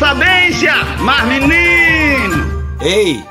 [0.00, 2.64] sabência, mas menino!
[2.80, 3.22] Ei!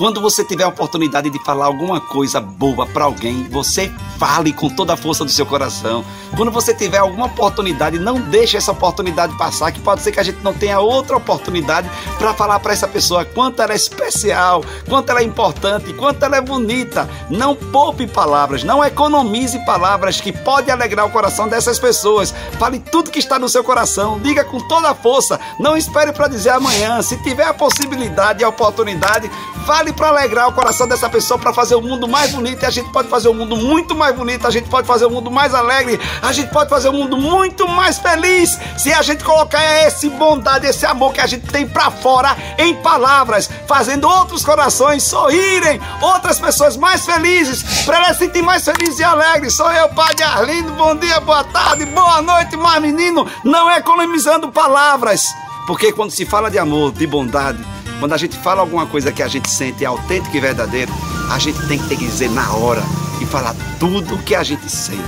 [0.00, 4.70] Quando você tiver a oportunidade de falar alguma coisa boa para alguém, você fale com
[4.70, 6.02] toda a força do seu coração.
[6.34, 10.22] Quando você tiver alguma oportunidade, não deixe essa oportunidade passar, que pode ser que a
[10.22, 15.10] gente não tenha outra oportunidade para falar para essa pessoa quanto ela é especial, quanto
[15.10, 17.06] ela é importante, quanto ela é bonita.
[17.28, 22.34] Não poupe palavras, não economize palavras que pode alegrar o coração dessas pessoas.
[22.58, 25.38] Fale tudo que está no seu coração, diga com toda a força.
[25.58, 27.02] Não espere para dizer amanhã.
[27.02, 29.30] Se tiver a possibilidade e a oportunidade,
[29.66, 32.62] fale para alegrar o coração dessa pessoa, para fazer o mundo mais bonito.
[32.62, 35.10] E a gente pode fazer o mundo muito mais bonito, a gente pode fazer o
[35.10, 39.22] mundo mais alegre, a gente pode fazer o mundo muito mais feliz se a gente
[39.22, 44.44] colocar esse bondade, esse amor que a gente tem para fora em palavras, fazendo outros
[44.44, 49.54] corações sorrirem, outras pessoas mais felizes, para elas se mais felizes e alegres.
[49.54, 50.72] Sou eu, Padre Arlindo.
[50.72, 53.26] Bom dia, boa tarde, boa noite, mais menino.
[53.44, 55.24] Não é economizando palavras,
[55.66, 57.64] porque quando se fala de amor, de bondade,
[58.00, 60.90] quando a gente fala alguma coisa que a gente sente é autêntico e verdadeiro,
[61.30, 62.82] a gente tem que ter que dizer na hora
[63.20, 64.98] e falar tudo o que a gente sente.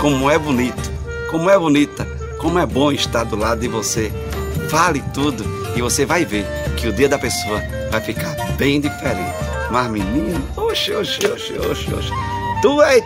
[0.00, 0.92] Como é bonito,
[1.30, 2.04] como é bonita,
[2.38, 4.12] como é bom estar do lado de você.
[4.68, 5.44] Fale tudo
[5.76, 6.44] e você vai ver
[6.76, 9.32] que o dia da pessoa vai ficar bem diferente.
[9.70, 12.10] Mas menino, oxe, oxe, oxe, oxe, oxe.
[12.60, 13.00] Tu é,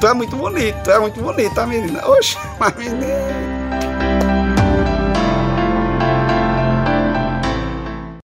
[0.00, 2.06] tu é muito bonito, tu é muito bonita, menina.
[2.08, 3.31] Oxe, mas menino.